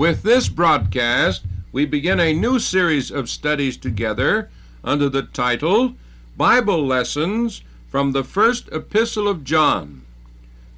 [0.00, 4.48] With this broadcast, we begin a new series of studies together
[4.82, 5.94] under the title
[6.38, 7.60] Bible Lessons
[7.90, 10.00] from the First Epistle of John.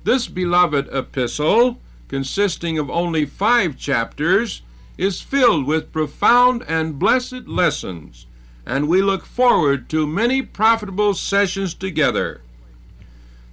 [0.03, 4.63] This beloved epistle, consisting of only five chapters,
[4.99, 8.27] is filled with profound and blessed lessons,
[8.67, 12.41] and we look forward to many profitable sessions together.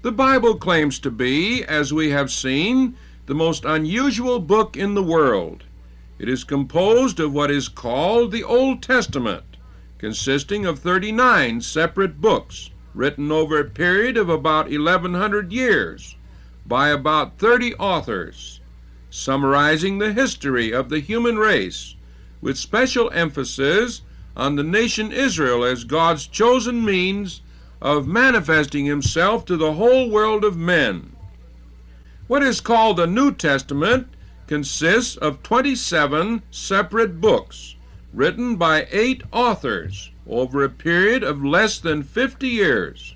[0.02, 2.95] The Bible claims to be, as we have seen,
[3.30, 5.64] the most unusual book in the world.
[6.18, 9.44] It is composed of what is called the Old Testament,
[10.00, 16.16] consisting of 39 separate books written over a period of about 1100 years
[16.66, 18.62] by about 30 authors,
[19.12, 21.94] summarizing the history of the human race
[22.42, 24.02] with special emphasis
[24.36, 27.42] on the nation Israel as God's chosen means
[27.80, 31.16] of manifesting himself to the whole world of men.
[32.30, 34.08] What is called the New Testament
[34.45, 37.75] consists of 27 separate books
[38.13, 43.16] written by eight authors over a period of less than 50 years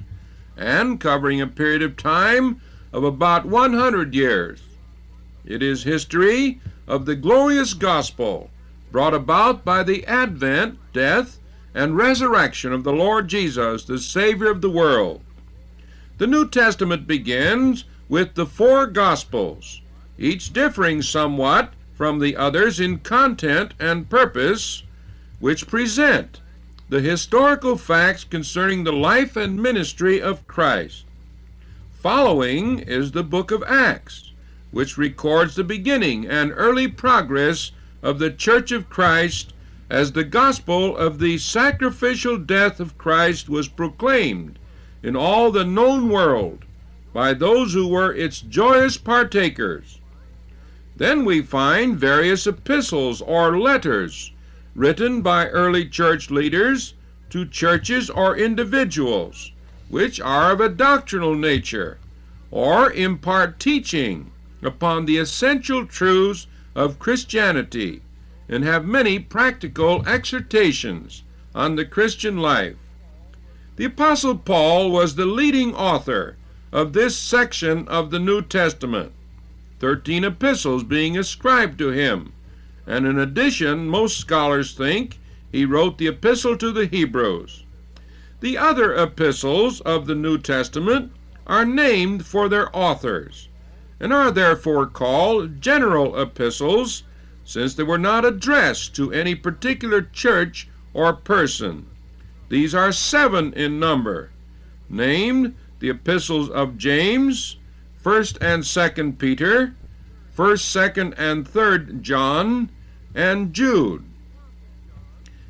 [0.58, 2.60] and covering a period of time
[2.92, 4.64] of about 100 years.
[5.46, 8.50] It is history of the glorious gospel
[8.92, 11.38] brought about by the advent, death,
[11.76, 15.22] and resurrection of the Lord Jesus, the Savior of the world.
[16.18, 19.82] The New Testament begins with the four Gospels,
[20.20, 24.84] each differing somewhat from the others in content and purpose,
[25.40, 26.40] which present
[26.90, 31.06] the historical facts concerning the life and ministry of Christ.
[31.92, 34.30] Following is the book of Acts,
[34.70, 37.72] which records the beginning and early progress
[38.04, 39.56] of the Church of Christ
[39.90, 44.60] as the gospel of the sacrificial death of Christ was proclaimed
[45.02, 46.64] in all the known world
[47.14, 50.00] by those who were its joyous partakers.
[50.98, 54.32] Then we find various epistles or letters
[54.76, 56.96] written by early church leaders
[57.30, 59.52] to churches or individuals,
[59.90, 62.00] which are of a doctrinal nature,
[62.50, 64.32] or impart teaching
[64.64, 68.02] upon the essential truths of Christianity,
[68.50, 71.24] and have many practical exhortations
[71.54, 72.76] on the Christian life.
[73.76, 76.38] The Apostle Paul was the leading author
[76.74, 79.12] of this section of the New Testament,
[79.80, 82.34] thirteen epistles being ascribed to him,
[82.88, 85.20] and in addition, most scholars think
[85.52, 87.64] he wrote the epistle to the Hebrews.
[88.40, 91.12] The other epistles of the New Testament
[91.46, 93.50] are named for their authors,
[94.00, 97.04] and are therefore called general epistles,
[97.46, 101.86] since they were not addressed to any particular church or person.
[102.50, 104.32] These are seven in number,
[104.90, 107.58] named the epistles of James,
[108.02, 109.76] 1st and 2nd Peter,
[110.38, 112.70] 1st, 2nd, and 3rd John,
[113.14, 114.02] and Jude.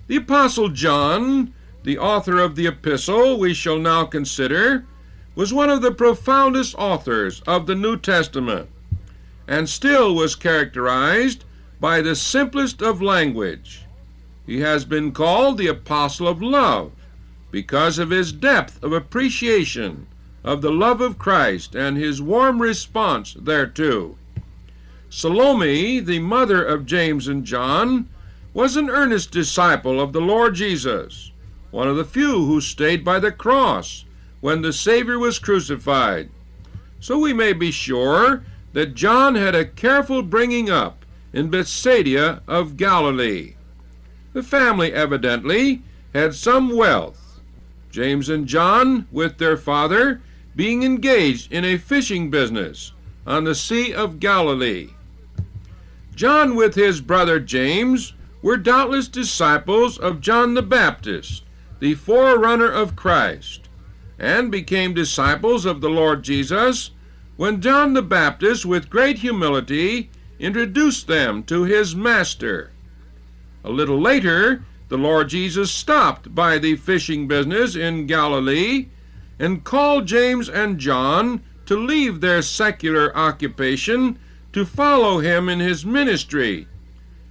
[0.07, 4.85] The Apostle John, the author of the epistle we shall now consider,
[5.35, 8.67] was one of the profoundest authors of the New Testament,
[9.47, 11.45] and still was characterized
[11.79, 13.83] by the simplest of language.
[14.47, 16.91] He has been called the Apostle of Love
[17.51, 20.07] because of his depth of appreciation
[20.43, 24.17] of the love of Christ and his warm response thereto.
[25.09, 28.09] Salome, the mother of James and John,
[28.53, 31.31] was an earnest disciple of the Lord Jesus,
[31.71, 34.05] one of the few who stayed by the cross
[34.41, 36.29] when the Savior was crucified.
[36.99, 38.43] So we may be sure
[38.73, 43.55] that John had a careful bringing up in Bethsaida of Galilee.
[44.33, 45.83] The family evidently
[46.13, 47.39] had some wealth.
[47.91, 50.21] James and John, with their father,
[50.55, 52.91] being engaged in a fishing business
[53.25, 54.89] on the Sea of Galilee.
[56.15, 61.43] John, with his brother James, were doubtless disciples of John the Baptist,
[61.79, 63.67] the forerunner of Christ,
[64.19, 66.91] and became disciples of the Lord Jesus
[67.35, 72.69] when John the Baptist, with great humility, introduced them to his master.
[73.63, 78.87] A little later, the Lord Jesus stopped by the fishing business in Galilee
[79.39, 84.19] and called James and John to leave their secular occupation
[84.51, 86.67] to follow him in his ministry,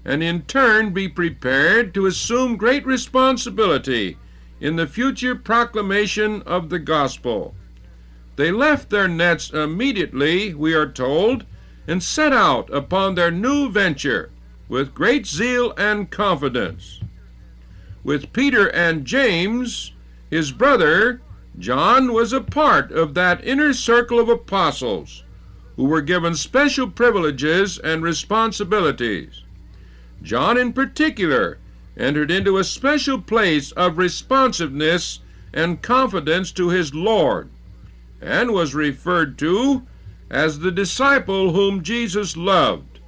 [0.05, 4.19] and in turn be prepared to assume great responsibility
[4.61, 7.55] in the future proclamation of the gospel.
[8.37, 11.45] They left their nets immediately, we are told,
[11.87, 14.31] and set out upon their new venture
[14.69, 17.01] with great zeal and confidence.
[18.03, 19.93] With Peter and James,
[20.31, 21.21] his brother,
[21.59, 25.23] John was a part of that inner circle of apostles
[25.77, 29.43] who were given special privileges and responsibilities.
[30.23, 31.59] John in particular
[31.97, 35.21] entered into a special place of responsiveness
[35.53, 37.51] and confidence to his Lord,
[38.21, 39.83] and was referred to
[40.31, 43.01] as the disciple whom Jesus loved.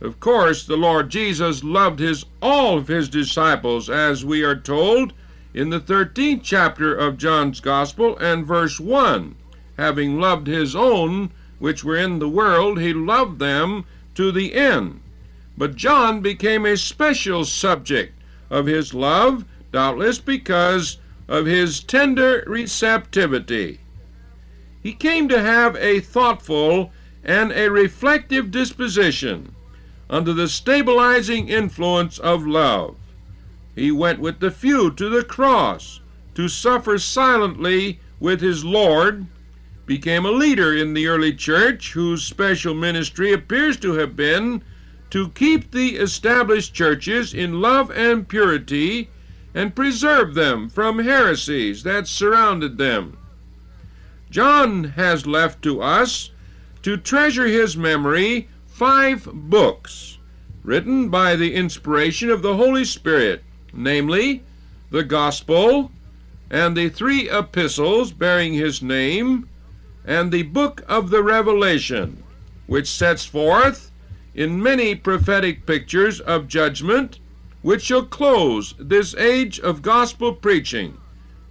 [0.00, 5.12] Of course, the Lord Jesus loved his all of his disciples, as we are told
[5.58, 9.34] in the 13th chapter of John's Gospel and verse 1.
[9.76, 13.84] Having loved his own which were in the world, he loved them
[14.14, 15.00] to the end.
[15.56, 18.16] But John became a special subject
[18.48, 23.80] of his love, doubtless because of his tender receptivity.
[24.80, 26.92] He came to have a thoughtful
[27.24, 29.56] and a reflective disposition
[30.08, 32.94] under the stabilizing influence of love.
[33.78, 36.00] He went with the few to the cross
[36.34, 39.26] to suffer silently with his Lord,
[39.86, 44.62] became a leader in the early church whose special ministry appears to have been
[45.10, 49.10] to keep the established churches in love and purity
[49.54, 53.16] and preserve them from heresies that surrounded them.
[54.28, 56.30] John has left to us
[56.82, 60.18] to treasure his memory five books
[60.64, 64.42] written by the inspiration of the Holy Spirit, namely,
[64.90, 65.90] the Gospel,
[66.50, 69.48] and the three epistles bearing his name,
[70.04, 72.22] and the book of the Revelation,
[72.66, 73.90] which sets forth
[74.34, 77.18] in many prophetic pictures of judgment,
[77.60, 80.96] which shall close this age of gospel preaching,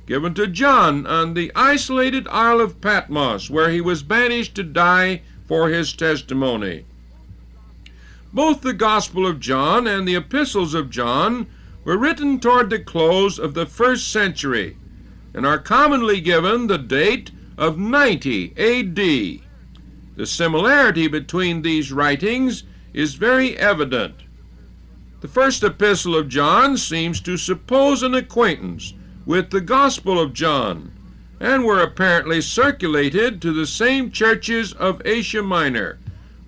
[0.06, 5.22] given to John on the isolated Isle of Patmos, where he was banished to die
[5.48, 6.86] for his testimony.
[8.34, 11.48] Both the Gospel of John and the epistles of John
[11.88, 14.76] were written toward the close of the first century
[15.34, 19.42] and are commonly given the date of 90 A.D.
[20.18, 22.64] The similarity between these writings
[22.94, 24.16] is very evident.
[25.22, 28.94] The first epistle of John seems to suppose an acquaintance
[29.26, 30.92] with the Gospel of John,
[31.40, 36.00] and were apparently circulated to the same churches of Asia Minor,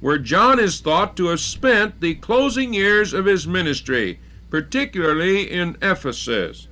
[0.02, 4.20] where John is thought to have spent the closing years of his ministry,
[4.50, 6.68] particularly in Ephesus.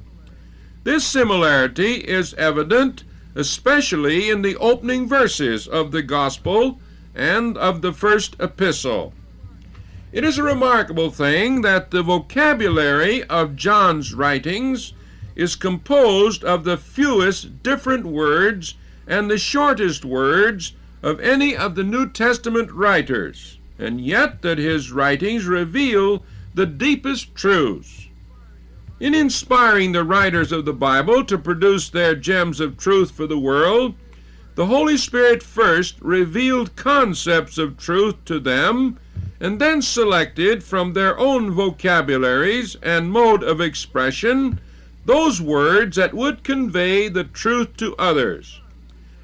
[0.84, 3.04] This similarity is evident
[3.38, 6.80] especially in the opening verses of the Gospel
[7.14, 9.14] and of the first epistle.
[10.12, 14.94] It is a remarkable thing that the vocabulary of John's writings
[15.36, 18.74] is composed of the fewest different words
[19.06, 20.74] and the shortest words
[21.04, 26.24] of any of the New Testament writers, and yet that his writings reveal
[26.58, 28.08] the deepest truths.
[29.00, 33.38] In inspiring the writers of the Bible to produce their gems of truth for the
[33.38, 33.94] world,
[34.56, 38.98] the Holy Spirit first revealed concepts of truth to them
[39.40, 44.60] and then selected from their own vocabularies and mode of expression
[45.06, 48.62] those words that would convey the truth to others.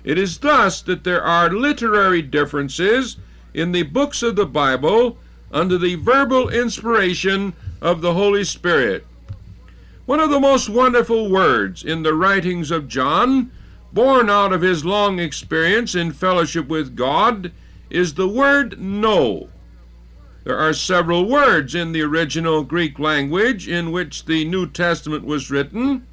[0.04, 3.18] It is thus that there are literary differences
[3.56, 5.18] in the books of the Bible
[5.54, 9.06] under the verbal inspiration of the Holy Spirit.
[10.06, 13.52] One of the most wonderful words in the writings of John,
[13.94, 17.52] born out of his long experience in fellowship with God,
[17.90, 19.50] is the word know.
[20.44, 25.52] There are several words in the original Greek language in which the New Testament was
[25.52, 26.06] written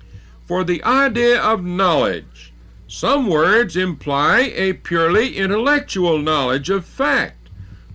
[0.44, 2.52] for the idea of knowledge.
[2.86, 7.39] Some words imply a purely intellectual knowledge of fact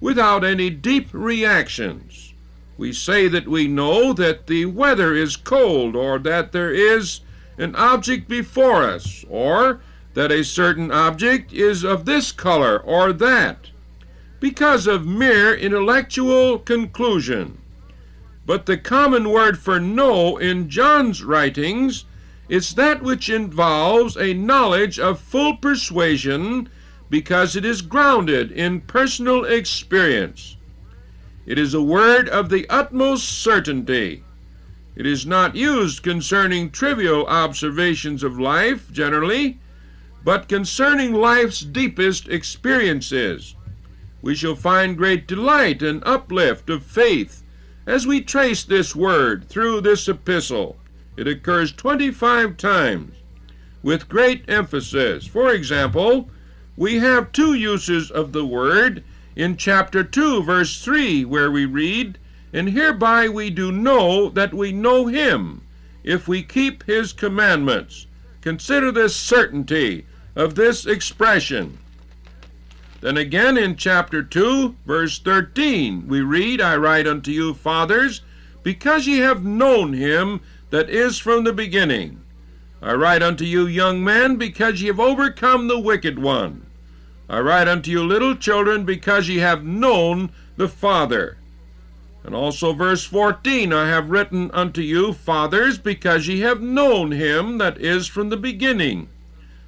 [0.06, 2.32] without any deep reactions.
[2.78, 7.22] We say that we know that the weather is cold, or that there is
[7.58, 9.82] an object before us, or
[10.14, 13.72] that a certain object is of this color or that
[14.40, 17.58] because of mere intellectual conclusion.
[18.46, 22.06] But the common word for know in John's writings
[22.48, 26.70] is that which involves a knowledge of full persuasion
[27.10, 30.58] because it is grounded in personal experience.
[31.46, 34.24] It is a word of the utmost certainty.
[34.96, 39.60] It is not used concerning trivial observations of life generally,
[40.24, 43.56] but concerning life's deepest experiences
[44.26, 47.44] we shall find great delight and uplift of faith
[47.86, 50.78] as we trace this word through this epistle.
[51.16, 53.14] It occurs 25 times
[53.84, 55.28] with great emphasis.
[55.28, 56.28] For example,
[56.78, 59.04] we have two uses of the word
[59.36, 62.18] in chapter 2, verse 3, where we read,
[62.52, 65.62] And hereby we do know that we know him,
[66.04, 68.08] if we keep his commandments.
[68.42, 70.06] Consider this certainty
[70.36, 71.78] of this expression.
[73.00, 78.22] Then again in chapter 2, verse 13, we read, I write unto you, fathers,
[78.64, 80.42] because ye have known him
[80.72, 82.22] that is from the beginning.
[82.82, 86.65] I write unto you, young men, because ye have overcome the wicked one.
[87.30, 91.38] I write unto you, little children, because ye have known the Father.
[92.24, 97.58] And also verse 14, I have written unto you, fathers, because ye have known him
[97.60, 99.10] that is from the beginning.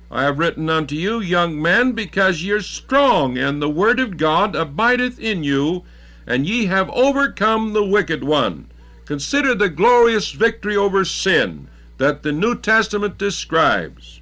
[0.10, 4.18] I have written unto you, young men, because ye are strong, and the word of
[4.18, 5.84] God abideth in you,
[6.26, 8.68] and ye have overcome the wicked one.
[9.06, 14.22] Consider the glorious victory over sin that the New Testament describes.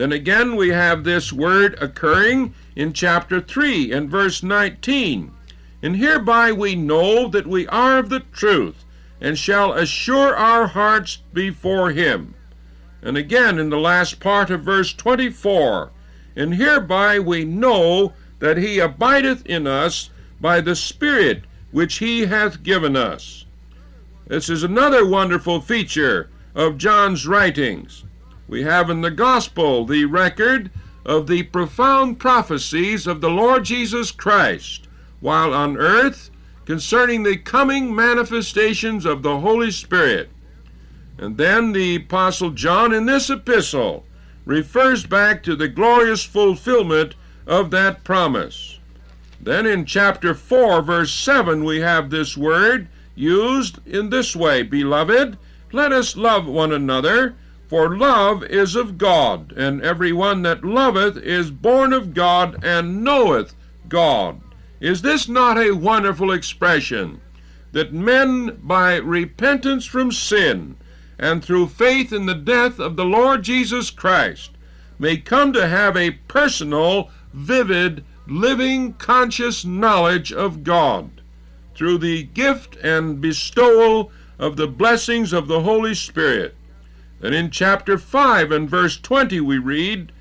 [0.00, 5.30] Then again, we have this word occurring in chapter 3 and verse 19.
[5.82, 8.86] And hereby we know that we are of the truth,
[9.20, 12.34] and shall assure our hearts before him.
[13.02, 15.90] And again in the last part of verse 24,
[16.34, 20.08] and hereby we know that he abideth in us
[20.40, 21.42] by the Spirit
[21.72, 23.44] which he hath given us.
[24.28, 28.04] This is another wonderful feature of John's writings.
[28.50, 30.72] We have in the Gospel the record
[31.06, 34.88] of the profound prophecies of the Lord Jesus Christ
[35.20, 36.30] while on earth
[36.64, 40.30] concerning the coming manifestations of the Holy Spirit.
[41.16, 44.04] And then the Apostle John in this epistle
[44.44, 47.14] refers back to the glorious fulfillment
[47.46, 48.80] of that promise.
[49.40, 55.38] Then in chapter 4, verse 7, we have this word used in this way Beloved,
[55.70, 57.36] let us love one another,
[57.70, 63.04] for love is of God, and every one that loveth is born of God and
[63.04, 63.54] knoweth
[63.88, 64.40] God.
[64.80, 67.20] Is this not a wonderful expression?
[67.70, 70.78] That men, by repentance from sin
[71.16, 74.50] and through faith in the death of the Lord Jesus Christ,
[74.98, 81.20] may come to have a personal, vivid, living, conscious knowledge of God
[81.76, 84.10] through the gift and bestowal
[84.40, 86.56] of the blessings of the Holy Spirit.
[87.22, 90.12] And in chapter 5 and verse 20 we read,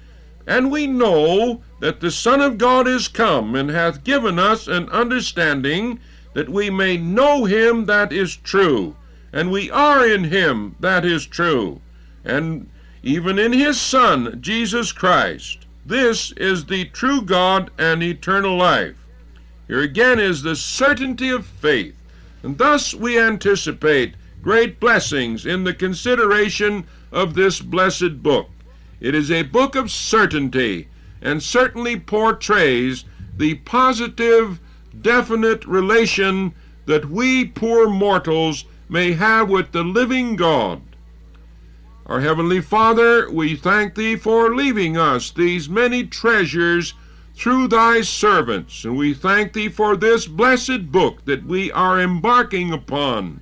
[0.45, 4.89] And we know that the Son of God is come, and hath given us an
[4.89, 5.99] understanding,
[6.33, 8.95] that we may know him that is true.
[9.31, 11.81] And we are in him that is true,
[12.25, 12.67] and
[13.03, 15.65] even in his Son, Jesus Christ.
[15.85, 18.95] This is the true God and eternal life.
[19.67, 21.95] Here again is the certainty of faith,
[22.43, 28.50] and thus we anticipate great blessings in the consideration of this blessed book.
[29.00, 30.88] It is a book of certainty,
[31.22, 33.05] and certainly portrays
[33.36, 34.60] the positive,
[35.01, 36.53] definite relation
[36.86, 40.81] that we poor mortals may have with the living God.
[42.05, 46.93] Our Heavenly Father, we thank Thee for leaving us these many treasures
[47.36, 52.74] through thy servants, and we thank thee for this blessed book that we are embarking
[52.74, 53.39] upon.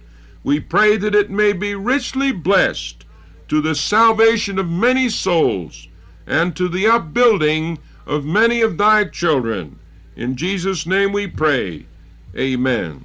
[0.47, 3.03] We pray that it may be richly blessed
[3.49, 5.89] to the salvation of many souls
[6.25, 9.77] and to the upbuilding of many of thy children.
[10.15, 11.85] In Jesus' name we pray.
[12.33, 13.03] Amen.